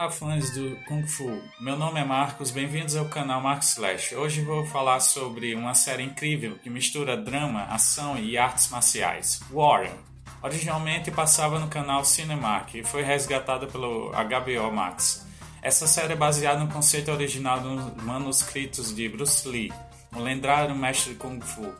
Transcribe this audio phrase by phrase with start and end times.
[0.00, 1.42] Olá, fãs do Kung Fu.
[1.58, 4.14] Meu nome é Marcos, bem-vindos ao canal Marcos Slash.
[4.14, 9.96] Hoje vou falar sobre uma série incrível que mistura drama, ação e artes marciais, Warrior.
[10.40, 15.26] Originalmente passava no canal Cinemark e foi resgatada pelo HBO Max.
[15.60, 19.72] Essa série é baseada no conceito original dos manuscritos de Bruce Lee,
[20.14, 21.74] o lendário mestre Kung Fu.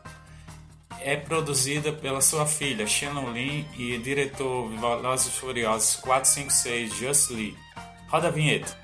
[0.99, 7.55] É produzida pela sua filha, Shannon Lin, e diretor Velozes Furiosos 456, Just Lee.
[8.09, 8.75] Roda a vinheta.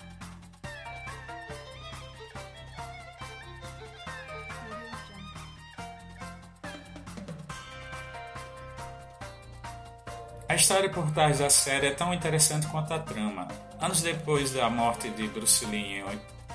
[10.47, 13.47] A história por trás da série é tão interessante quanto a trama.
[13.79, 16.03] Anos depois da morte de Bruce Lee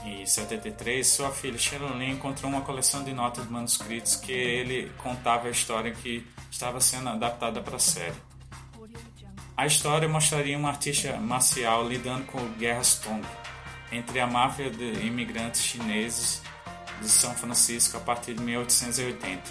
[0.05, 4.91] em 73, sua filha Sharon Lee encontrou uma coleção de notas de manuscritos que ele
[4.97, 8.30] contava a história que estava sendo adaptada para a série.
[9.61, 13.21] A história mostraria um artista marcial lidando com guerras Tong
[13.93, 16.41] entre a máfia de imigrantes chineses
[16.99, 19.43] de São Francisco a partir de 1880.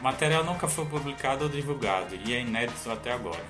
[0.00, 3.44] O material nunca foi publicado ou divulgado e é inédito até agora.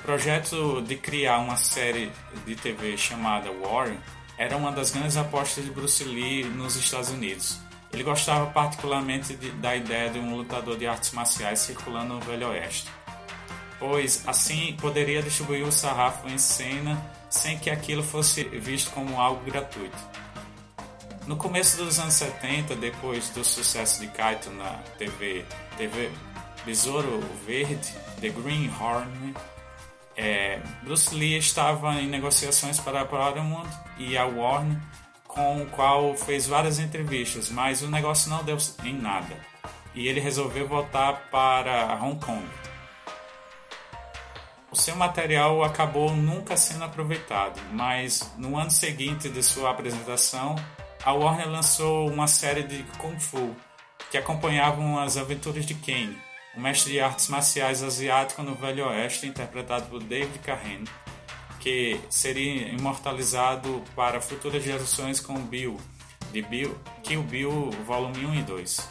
[0.00, 2.10] O projeto de criar uma série
[2.46, 3.98] de TV chamada Warrior
[4.38, 7.60] era uma das grandes apostas de Bruce Lee nos Estados Unidos.
[7.92, 12.48] Ele gostava particularmente de, da ideia de um lutador de artes marciais circulando no Velho
[12.48, 12.88] Oeste
[13.78, 19.44] pois assim poderia distribuir o sarrafo em cena sem que aquilo fosse visto como algo
[19.44, 19.98] gratuito.
[21.26, 25.44] No começo dos anos 70, depois do sucesso de Kaito na TV,
[25.76, 26.10] TV
[26.64, 29.34] Besouro Verde, The Greenhorn,
[30.16, 34.78] é, Bruce Lee estava em negociações para a Paramount e a Warner,
[35.26, 39.36] com o qual fez várias entrevistas, mas o negócio não deu em nada.
[39.94, 42.44] E ele resolveu voltar para Hong Kong
[44.74, 50.56] o seu material acabou nunca sendo aproveitado, mas no ano seguinte de sua apresentação,
[51.04, 53.54] a Warner lançou uma série de Kung Fu
[54.10, 56.18] que acompanhavam as aventuras de Kane,
[56.56, 60.88] o mestre de artes marciais asiático no Velho Oeste, interpretado por David Carradine,
[61.60, 65.80] que seria imortalizado para futuras gerações com Bill,
[66.32, 68.88] de Bill, Kill Bill Volume 1 e 2.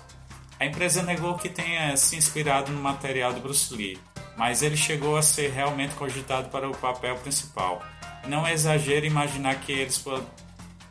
[0.62, 4.00] A empresa negou que tenha se inspirado no material de Bruce Lee,
[4.38, 7.82] mas ele chegou a ser realmente cogitado para o papel principal.
[8.28, 10.04] Não é exagero imaginar que eles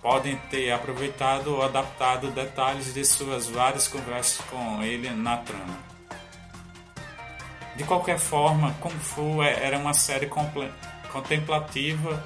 [0.01, 5.93] podem ter aproveitado ou adaptado detalhes de suas várias conversas com ele na trama.
[7.77, 10.29] De qualquer forma, Kung Fu é, era uma série
[11.11, 12.23] contemplativa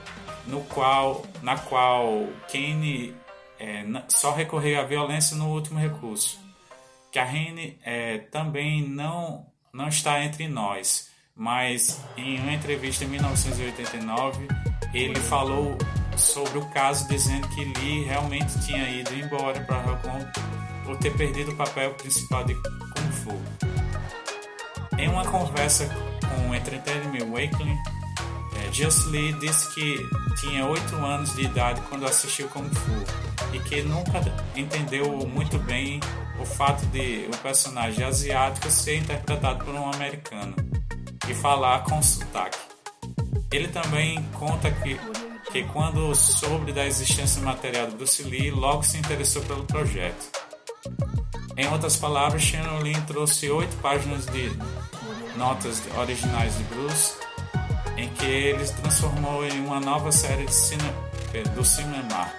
[0.47, 3.15] no qual, na qual Kane
[3.59, 6.41] é, só recorreu à violência no último recurso.
[7.13, 9.47] Kahane é, também não
[9.77, 14.49] não está entre nós, mas em uma entrevista em 1989
[14.95, 15.77] ele falou
[16.17, 20.25] sobre o caso dizendo que Lee realmente tinha ido embora para Hong
[20.83, 23.39] por ter perdido o papel principal de Kung Fu.
[24.99, 25.87] Em uma conversa
[26.27, 27.77] com o Entertainment Weekly,
[28.57, 29.99] é, Just Lee disse que
[30.41, 34.23] tinha 8 anos de idade quando assistiu Kung Fu e que nunca
[34.57, 36.01] entendeu muito bem
[36.41, 40.55] o fato de o personagem asiático ser interpretado por um americano
[41.29, 42.59] e falar com sotaque.
[43.51, 44.99] Ele também conta que,
[45.51, 50.31] que quando soube da existência material do Bruce Lee, logo se interessou pelo projeto.
[51.57, 54.51] Em outras palavras, Shannon trouxe oito páginas de
[55.37, 57.15] notas originais de Bruce,
[57.97, 60.83] em que ele transformou em uma nova série de cine,
[61.55, 62.35] do Cinemark.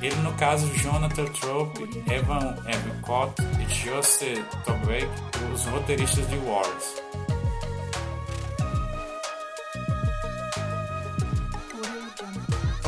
[0.00, 5.08] Ele, no caso, Jonathan Trope, Evan Epcot e Joseph Tobeck,
[5.52, 7.02] os roteiristas de Wars.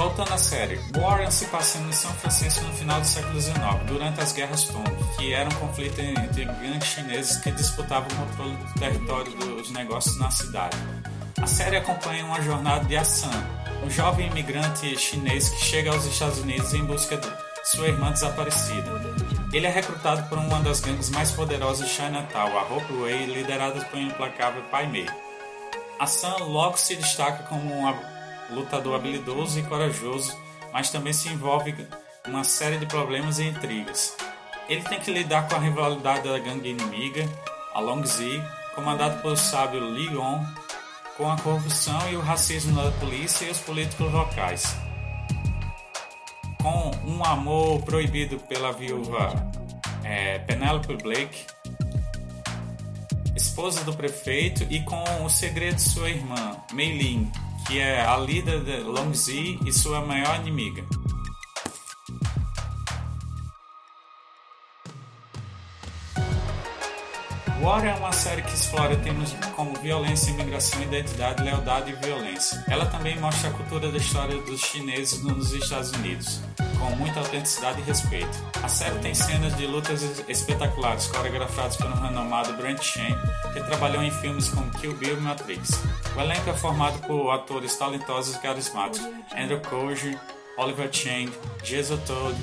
[0.01, 4.19] Voltando à série, Warren se passando em São Francisco no final do século XIX, durante
[4.21, 8.81] as Guerras Tong, que era um conflito entre gangues chineses que disputavam o controle do
[8.81, 10.79] território dos negócios na cidade.
[11.39, 13.31] A série acompanha uma jornada de ação,
[13.83, 17.29] um jovem imigrante chinês que chega aos Estados Unidos em busca de
[17.65, 18.91] sua irmã desaparecida.
[19.53, 23.85] Ele é recrutado por uma das gangues mais poderosas de Chinatown, a Hope Way, liderada
[23.87, 25.07] por um implacável Pai Mei.
[25.99, 27.95] A Sam logo se destaca como um
[28.55, 30.37] lutador habilidoso e corajoso,
[30.73, 31.75] mas também se envolve
[32.27, 34.17] em uma série de problemas e intrigas.
[34.69, 37.29] Ele tem que lidar com a rivalidade da gangue inimiga,
[37.75, 38.43] a Long Zi,
[38.75, 40.47] comandado pelo sábio Li Gong,
[41.21, 44.75] com a corrupção e o racismo da polícia e os políticos locais.
[46.63, 49.35] Com um amor proibido pela viúva
[50.03, 51.45] é, Penelope Blake,
[53.37, 57.31] esposa do prefeito, e com o segredo de sua irmã, Mei Lin,
[57.67, 60.83] que é a líder de Long Z e sua maior inimiga.
[67.61, 72.65] War é uma série que explora temas como violência, imigração, identidade, lealdade e violência.
[72.67, 76.41] Ela também mostra a cultura da história dos chineses nos Estados Unidos,
[76.79, 78.31] com muita autenticidade e respeito.
[78.63, 83.15] A série tem cenas de lutas espetaculares coreografadas pelo renomado Brent Chen,
[83.53, 85.83] que trabalhou em filmes como Kill Bill e Matrix.
[86.17, 89.07] O elenco é formado por atores talentosos e carismáticos
[89.37, 90.19] Andrew Koji,
[90.57, 91.31] Oliver Chang,
[91.63, 92.35] Jason Todd,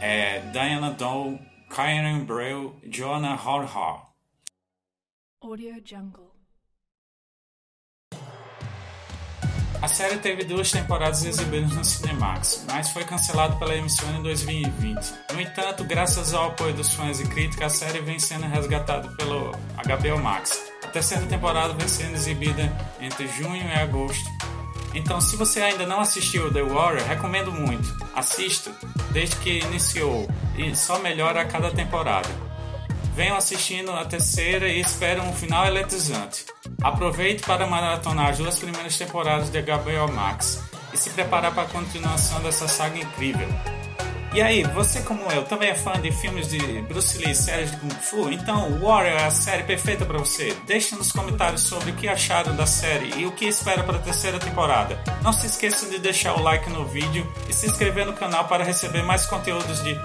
[0.00, 1.38] é, Diana Dole,
[1.68, 4.07] Karen Braille, Joanna Horhar.
[5.48, 6.30] Audio Jungle.
[9.80, 15.14] A série teve duas temporadas exibidas no Cinemax, mas foi cancelada pela emissora em 2020.
[15.32, 19.52] No entanto, graças ao apoio dos fãs e crítica, a série vem sendo resgatada pelo
[19.52, 20.70] HBO Max.
[20.84, 24.28] A terceira temporada vem sendo exibida entre junho e agosto.
[24.94, 27.88] Então, se você ainda não assistiu The Warrior, recomendo muito.
[28.14, 28.70] Assista,
[29.12, 30.28] desde que iniciou,
[30.58, 32.47] e só melhora a cada temporada.
[33.18, 36.46] Venham assistindo a terceira e esperam um final eletrizante.
[36.80, 40.62] Aproveite para maratonar as duas primeiras temporadas de HBO Max
[40.92, 43.48] e se preparar para a continuação dessa saga incrível.
[44.32, 47.72] E aí, você como eu também é fã de filmes de Bruce Lee e séries
[47.72, 48.30] de Kung Fu?
[48.30, 50.56] Então Warrior é a série perfeita para você.
[50.64, 54.00] Deixe nos comentários sobre o que acharam da série e o que espera para a
[54.00, 55.02] terceira temporada.
[55.24, 58.62] Não se esqueçam de deixar o like no vídeo e se inscrever no canal para
[58.62, 59.98] receber mais conteúdos de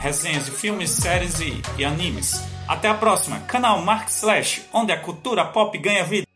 [0.00, 2.42] resenhas de filmes, séries e, e animes.
[2.66, 6.24] Até a próxima, canal Mark Slash, onde a cultura pop ganha vida.